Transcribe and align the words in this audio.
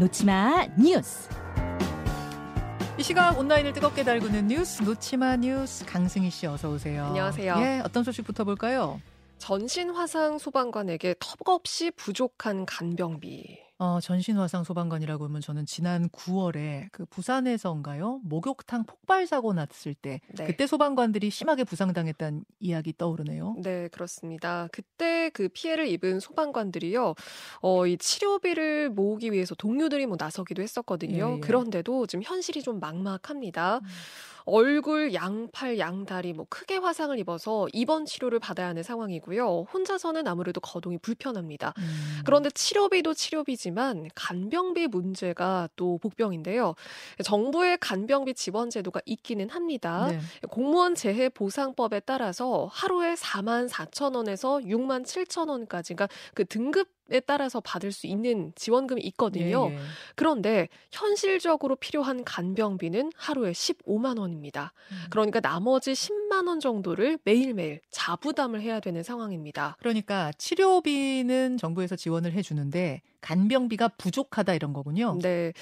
놓치마 0.00 0.66
뉴스. 0.78 1.28
이 2.98 3.02
시각 3.02 3.38
온라인을 3.38 3.74
뜨겁게 3.74 4.02
달구는 4.02 4.46
뉴스 4.46 4.82
놓치마 4.82 5.36
뉴스 5.36 5.84
강승희 5.84 6.30
씨 6.30 6.46
어서 6.46 6.70
오세요. 6.70 7.04
안녕하세요. 7.04 7.56
예, 7.58 7.82
어떤 7.84 8.02
소식부터 8.02 8.44
볼까요? 8.44 8.98
전신 9.36 9.90
화상 9.90 10.38
소방관에게 10.38 11.16
턱없이 11.20 11.90
부족한 11.90 12.64
간병비. 12.64 13.58
어, 13.80 13.98
전신화상 13.98 14.62
소방관이라고 14.62 15.24
하면 15.24 15.40
저는 15.40 15.64
지난 15.64 16.10
9월에 16.10 16.88
그 16.92 17.06
부산에서인가요? 17.06 18.20
목욕탕 18.24 18.84
폭발 18.84 19.26
사고 19.26 19.54
났을 19.54 19.94
때 19.94 20.20
네. 20.36 20.44
그때 20.44 20.66
소방관들이 20.66 21.30
심하게 21.30 21.64
부상당했다는 21.64 22.44
이야기 22.60 22.92
떠오르네요. 22.96 23.56
네, 23.62 23.88
그렇습니다. 23.88 24.68
그때 24.70 25.30
그 25.30 25.48
피해를 25.48 25.88
입은 25.88 26.20
소방관들이요, 26.20 27.14
어, 27.62 27.86
이 27.86 27.96
치료비를 27.96 28.90
모으기 28.90 29.32
위해서 29.32 29.54
동료들이 29.54 30.04
뭐 30.04 30.18
나서기도 30.20 30.60
했었거든요. 30.60 31.30
예, 31.30 31.36
예. 31.36 31.40
그런데도 31.40 32.06
지금 32.06 32.22
현실이 32.22 32.62
좀 32.62 32.80
막막합니다. 32.80 33.78
음. 33.78 33.86
얼굴, 34.50 35.14
양팔, 35.14 35.78
양다리 35.78 36.32
뭐 36.32 36.46
크게 36.48 36.76
화상을 36.76 37.16
입어서 37.18 37.68
입원 37.72 38.04
치료를 38.04 38.38
받아야 38.38 38.68
하는 38.68 38.82
상황이고요. 38.82 39.66
혼자서는 39.72 40.26
아무래도 40.26 40.60
거동이 40.60 40.98
불편합니다. 40.98 41.72
음. 41.78 42.22
그런데 42.24 42.50
치료비도 42.50 43.14
치료비지만 43.14 44.08
간병비 44.14 44.88
문제가 44.88 45.68
또 45.76 45.98
복병인데요. 45.98 46.74
정부의 47.24 47.78
간병비 47.78 48.34
지원 48.34 48.70
제도가 48.70 49.00
있기는 49.06 49.48
합니다. 49.50 50.08
네. 50.08 50.20
공무원 50.50 50.94
재해 50.94 51.28
보상법에 51.28 52.00
따라서 52.00 52.68
하루에 52.72 53.14
4만 53.14 53.68
4천 53.68 54.16
원에서 54.16 54.58
6만 54.58 55.04
7천 55.04 55.48
원까지 55.48 55.94
그러니까 55.94 56.14
그 56.34 56.44
등급 56.44 56.99
에 57.10 57.20
따라서 57.20 57.60
받을 57.60 57.90
수 57.92 58.06
있는 58.06 58.52
지원금이 58.54 59.02
있거든요. 59.02 59.68
예, 59.70 59.74
예. 59.74 59.78
그런데 60.14 60.68
현실적으로 60.92 61.76
필요한 61.76 62.22
간병비는 62.24 63.12
하루에 63.16 63.52
15만 63.52 64.18
원입니다. 64.18 64.72
음. 64.92 64.96
그러니까 65.10 65.40
나머지 65.40 65.92
10만 65.92 66.19
원 66.30 66.60
정도를 66.60 67.18
매일매일 67.24 67.80
자부담을 67.90 68.60
해야 68.60 68.80
되는 68.80 69.02
상황입니다. 69.02 69.76
그러니까 69.78 70.32
치료비는 70.38 71.58
정부에서 71.58 71.96
지원을 71.96 72.32
해 72.32 72.42
주는데 72.42 73.02
간병비가 73.20 73.88
부족하다 73.98 74.54
이런 74.54 74.72
거군요. 74.72 75.18
네. 75.20 75.52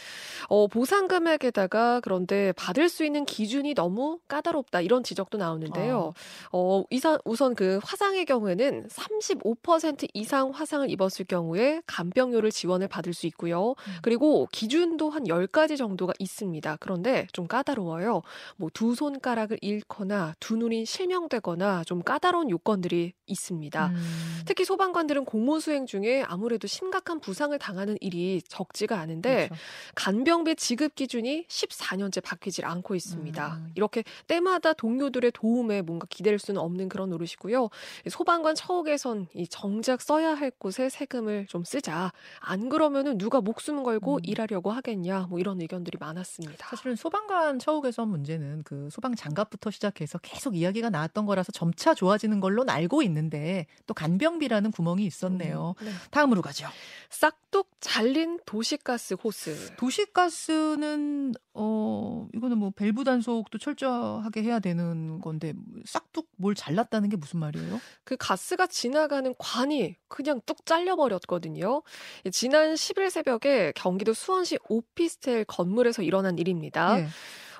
어, 0.48 0.69
보상 0.69 1.08
금액에다가 1.08 2.00
그런데 2.00 2.52
받을 2.52 2.89
수 2.89 3.05
있는 3.05 3.24
기준이 3.24 3.74
너무 3.74 4.20
까다롭다 4.28 4.80
이런 4.80 5.02
지적도 5.02 5.39
나오는데요. 5.39 6.14
어, 6.52 6.84
이상, 6.91 7.19
우선 7.24 7.56
그 7.56 7.80
화상의 7.83 8.24
경우에는 8.27 8.86
35% 8.89 10.08
이상 10.14 10.50
화상을 10.50 10.89
입었을 10.89 11.24
경우에 11.27 11.83
간병료를 11.86 12.52
지원을 12.52 12.86
받을 12.86 13.12
수 13.12 13.27
있고요. 13.27 13.70
음. 13.70 13.92
그리고 14.02 14.46
기준도 14.52 15.11
한 15.11 15.24
10가지 15.24 15.77
정도가 15.77 16.12
있습니다. 16.20 16.77
그런데 16.78 17.27
좀 17.33 17.46
까다로워요. 17.46 18.22
뭐 18.56 18.70
두 18.78 18.94
손가락을 18.94 19.58
잃거나 19.61 20.34
두 20.39 20.56
눈이 20.59 20.87
실명되거나 20.87 21.84
좀 21.84 22.03
까다로운 22.03 22.51
요건들이 22.51 23.14
있습니다. 23.27 23.87
음. 23.89 24.42
특히 24.47 24.64
소방관들은 24.64 25.25
공무 25.25 25.61
수행 25.61 25.87
중에 25.87 26.23
아무래도 26.27 26.67
심각한 26.67 27.20
부상을 27.20 27.56
당하는 27.59 27.97
일이 28.01 28.41
적지가 28.48 28.98
않은데 28.98 29.48
그렇죠. 29.48 29.62
간병비 29.95 30.56
지급 30.56 30.95
기준이 30.95 31.47
14년째 31.48 32.23
바뀌질 32.23 32.64
않고 32.64 32.95
있습니다. 32.95 33.56
음. 33.56 33.73
이렇게 33.75 34.05
때마다 34.27 34.73
동료들의 34.73 35.33
도움에 35.33 35.83
뭔가 35.83 36.06
기댈 36.11 36.39
수는 36.39 36.61
없는 36.61 36.89
그런 36.89 37.11
노릇이고요. 37.11 37.69
소방관 38.09 38.55
처우개선 38.55 39.29
이 39.34 39.47
정작 39.47 40.01
써야 40.01 40.34
할 40.34 40.51
곳에 40.51 40.89
세금을 40.89 41.47
좀 41.47 41.64
쓰자. 41.64 42.12
안 42.41 42.69
그러면은 42.69 43.19
누가 43.19 43.40
목숨 43.40 43.83
걸고 43.83 44.17
음. 44.17 44.20
일하려고 44.25 44.70
하겠냐. 44.70 45.27
뭐 45.29 45.39
이런 45.39 45.61
의견들이 45.61 45.98
많았습니다. 46.01 46.69
사실은 46.69 46.96
소방관 46.96 47.58
처우 47.58 47.83
개선 47.83 48.08
문제는 48.08 48.63
그 48.64 48.89
소방 48.90 49.14
장갑부터 49.14 49.70
시작해서 49.70 50.19
계속 50.19 50.48
이야기가 50.55 50.91
나왔던 50.91 51.27
거라서 51.27 51.53
점차 51.53 51.95
좋아지는 51.95 52.41
걸로는 52.41 52.73
알고 52.73 53.03
있는데 53.03 53.67
또 53.86 53.95
간병비라는 53.95 54.70
구멍이 54.70 55.05
있었네요. 55.05 55.75
음, 55.81 55.85
네. 55.86 55.92
다음으로 56.11 56.42
가죠. 56.42 56.69
싹둑 57.11 57.70
잘린 57.81 58.39
도시가스 58.47 59.14
호스. 59.14 59.75
도시가스는 59.77 61.35
어 61.55 62.27
이거는 62.35 62.58
뭐 62.58 62.70
밸브 62.70 63.05
단속도 63.05 63.58
철저하게 63.58 64.42
해야 64.42 64.58
되는 64.58 65.20
건데 65.20 65.55
싹둑 65.85 66.29
뭘 66.37 66.55
잘랐다는 66.55 67.08
게 67.08 67.17
무슨 67.17 67.41
말이에요? 67.41 67.81
그 68.05 68.17
가스가 68.17 68.67
지나가는 68.67 69.35
관이 69.39 69.97
그냥 70.08 70.41
뚝 70.47 70.64
잘려 70.67 70.97
버렸거든요. 70.97 71.83
예, 72.27 72.31
지난 72.31 72.75
10일 72.75 73.11
새벽에 73.11 73.73
경기도 73.75 74.14
수원시 74.14 74.58
오피스텔 74.69 75.45
건물에서 75.45 76.03
일어난 76.03 76.39
일입니다. 76.39 77.01
예. 77.01 77.08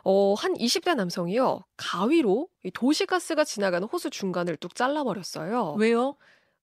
어, 0.04 0.34
한 0.34 0.54
20대 0.54 0.94
남성이요. 0.94 1.64
가위로 1.76 2.48
이 2.64 2.70
도시가스가 2.70 3.44
지나가는 3.44 3.86
호수 3.86 4.10
중간을 4.10 4.56
뚝 4.56 4.75
잘라버렸어요. 4.75 5.75
왜요? 5.78 6.16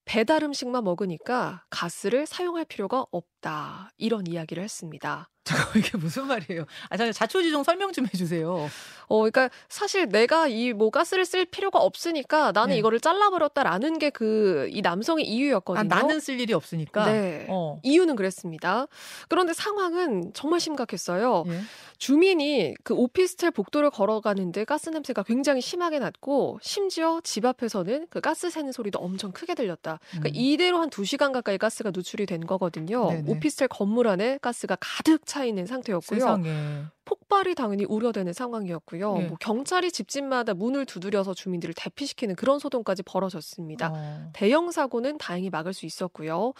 배달 0.06 0.44
음식만 0.44 0.84
먹으니까 0.84 1.66
가스를 1.69 2.25
사용할 2.25 2.66
필요가 2.66 3.06
없다. 3.12 3.90
이런 3.97 4.28
이야기를 4.28 4.63
했습니다. 4.63 5.29
잠깐 5.45 5.67
이게 5.81 5.97
무슨 5.97 6.28
말이에요? 6.28 6.66
아, 6.89 6.97
잠깐 6.97 7.13
자초지종 7.13 7.63
설명 7.63 7.94
좀 7.94 8.06
해주세요. 8.07 8.67
어, 9.07 9.17
그러니까 9.19 9.50
사실 9.69 10.07
내가 10.09 10.47
이 10.47 10.73
뭐 10.73 10.89
가스를 10.89 11.23
쓸 11.25 11.45
필요가 11.45 11.79
없으니까 11.79 12.51
나는 12.51 12.72
네. 12.73 12.78
이거를 12.79 13.00
잘라버렸다라는 13.00 14.00
게 14.00 14.09
그 14.09 14.67
이 14.72 14.81
남성의 14.81 15.25
이유였거든요. 15.28 15.79
아, 15.79 15.84
나는 15.84 16.19
쓸 16.19 16.39
일이 16.39 16.53
없으니까. 16.53 17.05
네. 17.05 17.45
어. 17.50 17.79
이유는 17.84 18.16
그랬습니다. 18.16 18.88
그런데 19.29 19.53
상황은 19.53 20.31
정말 20.34 20.59
심각했어요. 20.59 21.44
예. 21.47 21.59
주민이 21.97 22.75
그 22.84 22.94
오피스텔 22.94 23.51
복도를 23.51 23.89
걸어가는데 23.89 24.66
가스 24.66 24.89
냄새가 24.89 25.23
굉장히 25.23 25.61
심하게 25.61 26.00
났고 26.00 26.59
심지어 26.61 27.22
집 27.23 27.45
앞에서는 27.45 28.07
그 28.09 28.19
가스 28.22 28.50
새는 28.50 28.72
소리도 28.72 29.00
엄청 29.00 29.31
크게 29.31 29.53
들렸다. 29.55 30.00
그러니까 30.09 30.29
음. 30.29 30.31
이대로 30.35 30.79
한 30.81 30.89
2시간 30.89 31.31
가까이 31.31 31.57
가스가 31.57 31.91
누출이 31.94 32.25
된 32.25 32.45
거거든요. 32.45 33.09
네네. 33.11 33.31
오피스텔 33.31 33.67
건물 33.69 34.07
안에 34.07 34.39
가스가 34.41 34.78
가득 34.79 35.25
차 35.25 35.34
있는 35.44 35.66
상태였고요. 35.66 36.19
세상에. 36.19 36.84
폭발이 37.03 37.53
당연히 37.56 37.85
우려되는 37.85 38.34
상황이었고요. 38.34 39.18
예. 39.19 39.23
뭐 39.28 39.38
경찰이 39.40 39.91
집집마다 39.91 40.53
문을 40.53 40.85
두드려서 40.85 41.34
주민들을 41.34 41.73
대피시키는 41.78 42.35
그런 42.35 42.57
소동까지 42.59 43.03
벌어졌습니다. 43.03 43.91
어. 43.94 44.29
대형 44.34 44.72
사고는 44.72 45.18
다행히 45.18 45.50
막을 45.50 45.73
수 45.73 45.85
있었고요. 45.85 46.53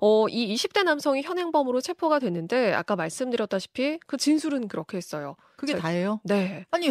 어, 0.00 0.28
이 0.28 0.54
20대 0.54 0.84
남성이 0.84 1.22
현행범으로 1.22 1.80
체포가 1.80 2.20
됐는데 2.20 2.72
아까 2.72 2.96
말씀드렸다시피 2.96 3.98
그 4.06 4.16
진술은 4.16 4.68
그렇게 4.68 4.96
했어요. 4.96 5.36
그게 5.56 5.74
저- 5.74 5.78
다예요? 5.80 6.20
네. 6.24 6.64
아니 6.70 6.88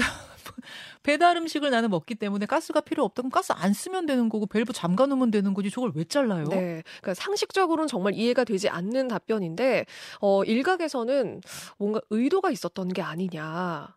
배달 1.04 1.38
음식을 1.38 1.70
나는 1.70 1.90
먹기 1.90 2.16
때문에 2.16 2.46
가스가 2.46 2.82
필요 2.82 3.04
없다 3.04 3.22
그럼 3.22 3.32
가스 3.32 3.52
안 3.54 3.74
쓰면 3.74 4.06
되는 4.06 4.30
거고 4.30 4.46
밸브 4.46 4.74
잠가 4.74 5.06
놓으면 5.06 5.32
되는 5.32 5.54
거지 5.54 5.70
저걸 5.70 5.92
왜 5.96 6.04
잘라요? 6.04 6.46
네. 6.46 6.84
그러니까 7.02 7.14
상식적으로는 7.14 7.88
정말 7.88 8.14
이해가 8.14 8.44
되지 8.44 8.70
않는 8.70 9.08
답변인데 9.08 9.86
어, 10.20 10.44
일각에서는 10.44 11.42
뭔가 11.78 12.02
의도가 12.10 12.52
있었던 12.52 12.90
게 12.90 13.02
아니냐. 13.02 13.96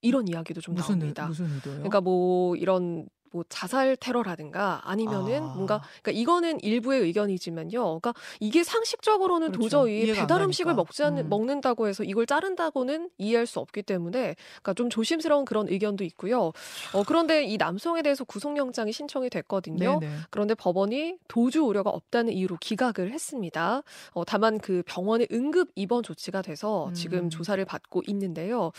이런 0.00 0.28
이야기도 0.28 0.60
좀 0.60 0.74
무슨 0.74 0.94
의, 0.94 0.98
나옵니다. 0.98 1.26
무슨 1.26 1.46
의도예요? 1.46 1.78
그러니까 1.78 2.00
뭐 2.02 2.56
이런 2.56 3.08
뭐 3.34 3.44
자살 3.48 3.96
테러라든가 3.96 4.80
아니면은 4.84 5.42
아. 5.42 5.54
뭔가 5.54 5.82
그러니까 6.02 6.12
이거는 6.12 6.60
일부의 6.60 7.00
의견이지만요. 7.00 7.70
그러니까 7.82 8.14
이게 8.38 8.62
상식적으로는 8.62 9.50
그렇죠. 9.50 9.62
도저히 9.62 10.12
배달. 10.12 10.40
음식을 10.42 10.74
먹지 10.74 11.02
않는 11.02 11.24
음. 11.24 11.28
먹는다고 11.28 11.88
해서 11.88 12.04
이걸 12.04 12.26
자른다고는 12.26 13.10
이해할 13.18 13.46
수 13.46 13.58
없기 13.58 13.82
때문에 13.82 14.36
그러니까 14.62 14.74
좀 14.74 14.88
조심스러운 14.88 15.44
그런 15.44 15.68
의견도 15.68 16.04
있고요. 16.04 16.52
어 16.92 17.02
그런데 17.04 17.42
이 17.42 17.56
남성에 17.56 18.02
대해서 18.02 18.22
구속영장이 18.22 18.92
신청이 18.92 19.30
됐거든요. 19.30 19.98
네네. 19.98 20.14
그런데 20.30 20.54
법원이 20.54 21.16
도주 21.26 21.64
우려가 21.64 21.90
없다는 21.90 22.32
이유로 22.32 22.58
기각을 22.60 23.10
했습니다. 23.10 23.82
어, 24.12 24.24
다만 24.24 24.58
그 24.58 24.84
병원에 24.86 25.26
응급 25.32 25.70
입원 25.74 26.04
조치가 26.04 26.42
돼서 26.42 26.86
음. 26.86 26.94
지금 26.94 27.30
조사를 27.30 27.64
받고 27.64 28.02
있는데요. 28.06 28.70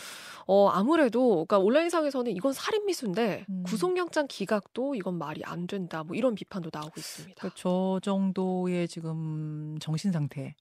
어, 0.48 0.69
아무래도 0.69 1.46
그러니까 1.46 1.60
온라인상에서는 1.60 2.31
이건 2.31 2.54
살인 2.54 2.86
미수인데 2.86 3.46
음. 3.50 3.63
구속영장 3.66 4.28
기 4.30 4.45
각도 4.46 4.96
이건 4.96 5.18
말이 5.18 5.42
안 5.44 5.68
된다. 5.68 6.04
뭐 6.04 6.16
이런 6.16 6.36
비판도 6.36 6.70
나오고 6.72 6.94
있습니다. 6.98 7.40
그러니까 7.40 7.56
저 7.60 8.00
정도의 8.04 8.88
지금 8.88 9.78
정신 9.80 10.12
상태, 10.12 10.56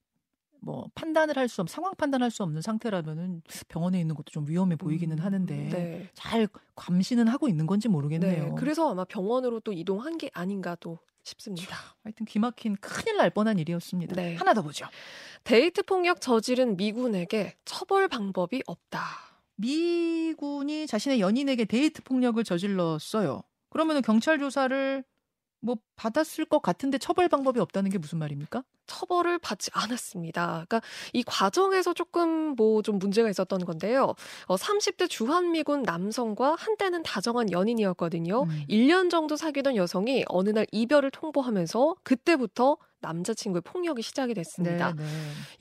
뭐 0.61 0.87
판단을 0.95 1.37
할 1.37 1.47
수 1.47 1.61
없, 1.61 1.69
상황 1.69 1.93
판단할 1.95 2.31
수 2.31 2.41
없는 2.43 2.61
상태라면은 2.61 3.41
병원에 3.67 3.99
있는 3.99 4.15
것도 4.15 4.31
좀 4.31 4.47
위험해 4.47 4.75
보이기는 4.75 5.17
음, 5.17 5.23
하는데 5.23 5.55
네. 5.55 6.09
잘 6.13 6.47
감시는 6.75 7.27
하고 7.27 7.47
있는 7.47 7.67
건지 7.67 7.87
모르겠네요. 7.87 8.43
네. 8.45 8.51
그래서 8.57 8.89
아마 8.91 9.03
병원으로 9.05 9.59
또 9.59 9.71
이동한 9.73 10.17
게 10.17 10.29
아닌가 10.33 10.75
또 10.79 10.97
싶습니다. 11.23 11.75
하여튼 12.03 12.25
기막힌 12.25 12.75
큰일 12.81 13.17
날 13.17 13.29
뻔한 13.29 13.57
일이었습니다. 13.59 14.15
네. 14.15 14.35
하나 14.35 14.53
더 14.53 14.61
보죠. 14.61 14.85
데이트 15.43 15.83
폭력 15.83 16.21
저지른 16.21 16.77
미군에게 16.77 17.55
처벌 17.65 18.07
방법이 18.07 18.63
없다. 18.67 18.99
미군이 19.57 20.87
자신의 20.87 21.19
연인에게 21.19 21.65
데이트 21.65 22.03
폭력을 22.03 22.43
저질렀어요. 22.43 23.41
그러면 23.75 24.01
경찰 24.01 24.39
조사를 24.39 25.03
뭐 25.59 25.75
받았을 25.97 26.45
것 26.45 26.61
같은데 26.61 26.97
처벌 26.97 27.27
방법이 27.27 27.59
없다는 27.59 27.91
게 27.91 27.97
무슨 27.97 28.19
말입니까? 28.19 28.63
처벌을 28.87 29.37
받지 29.39 29.69
않았습니다. 29.73 30.65
그러니까 30.67 30.81
이 31.13 31.23
과정에서 31.23 31.93
조금 31.93 32.55
뭐 32.55 32.85
좀 32.85 32.99
문제가 32.99 33.29
있었던 33.29 33.65
건데요. 33.65 34.13
어, 34.45 34.55
30대 34.55 35.09
주한미군 35.09 35.83
남성과 35.83 36.55
한때는 36.57 37.01
다정한 37.03 37.51
연인이었거든요. 37.51 38.43
음. 38.43 38.63
1년 38.69 39.09
정도 39.09 39.35
사귀던 39.35 39.75
여성이 39.75 40.23
어느 40.27 40.49
날 40.51 40.67
이별을 40.71 41.09
통보하면서 41.11 41.95
그때부터 42.03 42.77
남자친구의 43.01 43.61
폭력이 43.61 44.01
시작이 44.01 44.33
됐습니다. 44.33 44.93
네, 44.93 45.03
네. 45.03 45.09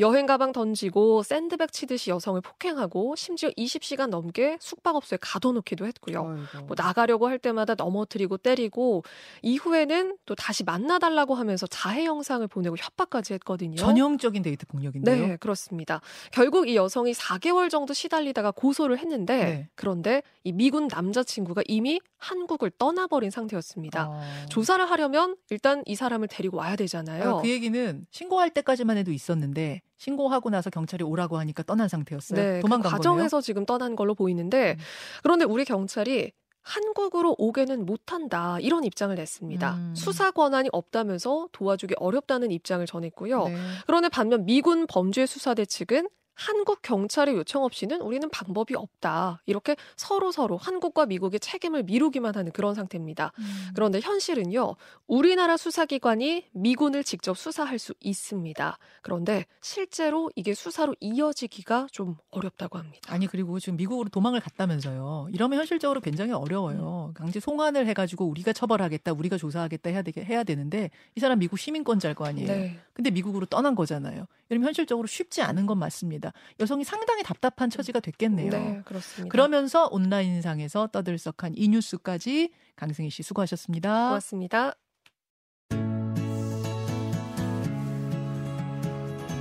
여행 0.00 0.24
가방 0.24 0.52
던지고 0.52 1.22
샌드백 1.22 1.72
치듯이 1.72 2.08
여성을 2.10 2.40
폭행하고 2.40 3.16
심지어 3.16 3.50
20시간 3.50 4.08
넘게 4.08 4.56
숙박업소에 4.60 5.18
가둬놓기도 5.20 5.84
했고요. 5.86 6.22
뭐 6.66 6.74
나가려고 6.76 7.28
할 7.28 7.38
때마다 7.38 7.74
넘어뜨리고 7.74 8.38
때리고 8.38 9.02
이후에는 9.42 10.16
또 10.24 10.34
다시 10.34 10.64
만나달라고 10.64 11.34
하면서 11.34 11.66
자해 11.66 12.06
영상을 12.06 12.46
보내고 12.48 12.76
협박 12.78 13.10
까지 13.14 13.32
했거든요. 13.34 13.76
전형적인 13.76 14.42
데이트 14.42 14.66
폭력인데요. 14.66 15.26
네, 15.26 15.36
그렇습니다. 15.36 16.00
결국 16.32 16.68
이 16.68 16.74
여성이 16.74 17.12
4개월 17.12 17.70
정도 17.70 17.94
시달리다가 17.94 18.50
고소를 18.50 18.98
했는데 18.98 19.36
네. 19.36 19.68
그런데 19.76 20.24
이 20.42 20.50
미군 20.50 20.88
남자친구가 20.88 21.62
이미 21.66 22.00
한국을 22.18 22.72
떠나버린 22.76 23.30
상태였습니다. 23.30 24.08
아... 24.10 24.46
조사를 24.48 24.84
하려면 24.90 25.36
일단 25.50 25.84
이 25.86 25.94
사람을 25.94 26.26
데리고 26.26 26.56
와야 26.56 26.74
되잖아요. 26.74 27.40
그 27.40 27.48
얘기는 27.48 28.04
신고할 28.10 28.50
때까지만 28.50 28.96
해도 28.96 29.12
있었는데 29.12 29.82
신고하고 29.96 30.50
나서 30.50 30.70
경찰이 30.70 31.04
오라고 31.04 31.38
하니까 31.38 31.62
떠난 31.62 31.88
상태였어요. 31.88 32.40
네, 32.40 32.60
도망간 32.60 32.90
그 32.90 32.96
과정에서 32.96 33.36
거네요? 33.36 33.42
지금 33.42 33.64
떠난 33.64 33.94
걸로 33.94 34.16
보이는데 34.16 34.72
음. 34.72 34.84
그런데 35.22 35.44
우리 35.44 35.64
경찰이 35.64 36.32
한국으로 36.64 37.36
오게는 37.38 37.86
못한다 37.86 38.58
이런 38.60 38.84
입장을 38.84 39.14
냈습니다. 39.14 39.74
음. 39.74 39.94
수사 39.94 40.30
권한이 40.30 40.70
없다면서 40.72 41.48
도와주기 41.52 41.94
어렵다는 41.98 42.50
입장을 42.50 42.84
전했고요. 42.86 43.44
네. 43.48 43.56
그런데 43.86 44.08
반면 44.08 44.44
미군 44.46 44.86
범죄 44.86 45.26
수사대 45.26 45.66
측은 45.66 46.08
한국 46.34 46.82
경찰의 46.82 47.34
요청 47.34 47.64
없이는 47.64 48.00
우리는 48.00 48.28
방법이 48.28 48.74
없다. 48.74 49.42
이렇게 49.46 49.76
서로 49.96 50.32
서로 50.32 50.56
한국과 50.56 51.06
미국의 51.06 51.40
책임을 51.40 51.84
미루기만 51.84 52.34
하는 52.34 52.52
그런 52.52 52.74
상태입니다. 52.74 53.32
음. 53.38 53.44
그런데 53.74 54.00
현실은요. 54.00 54.76
우리나라 55.06 55.56
수사기관이 55.56 56.46
미군을 56.52 57.04
직접 57.04 57.36
수사할 57.36 57.78
수 57.78 57.94
있습니다. 58.00 58.78
그런데 59.02 59.46
실제로 59.60 60.30
이게 60.34 60.54
수사로 60.54 60.94
이어지기가 61.00 61.88
좀 61.92 62.16
어렵다고 62.30 62.78
합니다. 62.78 63.12
아니 63.12 63.26
그리고 63.26 63.58
지금 63.60 63.76
미국으로 63.76 64.08
도망을 64.08 64.40
갔다면서요. 64.40 65.28
이러면 65.32 65.58
현실적으로 65.58 66.00
굉장히 66.00 66.32
어려워요. 66.32 67.10
음. 67.10 67.14
강제 67.14 67.40
송환을 67.40 67.86
해가지고 67.88 68.26
우리가 68.26 68.52
처벌하겠다, 68.52 69.12
우리가 69.12 69.36
조사하겠다 69.36 69.90
해야 69.90 70.02
되게 70.02 70.24
해야 70.24 70.42
되는데 70.44 70.90
이 71.14 71.20
사람 71.20 71.38
미국 71.38 71.58
시민권자일 71.58 72.14
거 72.14 72.26
아니에요. 72.26 72.48
네. 72.48 72.78
근데 72.92 73.10
미국으로 73.10 73.46
떠난 73.46 73.74
거잖아요. 73.74 74.26
이러면 74.48 74.68
현실적으로 74.68 75.06
쉽지 75.06 75.42
않은 75.42 75.66
건 75.66 75.78
맞습니다. 75.78 76.23
있습니다. 76.24 76.32
여성이 76.60 76.84
상당히 76.84 77.22
답답한 77.22 77.68
처지가 77.68 78.00
됐겠네요. 78.00 78.50
네, 78.50 78.82
그렇습니다. 78.84 79.30
그러면서 79.30 79.88
온라인상에서 79.90 80.88
떠들썩한 80.88 81.54
이 81.56 81.68
뉴스까지 81.68 82.50
강승희 82.76 83.10
씨 83.10 83.22
수고하셨습니다. 83.22 84.08
고맙습니다. 84.08 84.74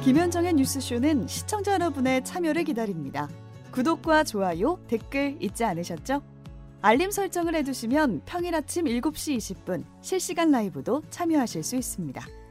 김현정의 0.04 0.54
뉴스쇼는 0.54 1.28
시청자 1.28 1.74
여러분의 1.74 2.26
참여를 2.26 2.66
기다립니다. 2.66 3.30
구독과 3.72 4.26
좋아요, 4.26 4.78
댓글 4.88 5.38
잊지 5.42 5.64
않으셨죠? 5.64 6.22
알림 6.82 7.10
설정을 7.10 7.56
해두시면 7.56 8.24
평일 8.26 8.54
아침 8.56 8.84
7시 8.84 9.38
20분 9.38 9.86
실시간 10.02 10.52
라이브도 10.52 11.04
참여하실 11.10 11.64
수 11.64 11.78
있습니다. 11.78 12.43